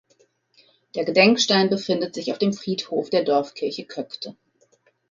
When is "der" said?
0.95-1.05, 3.11-3.23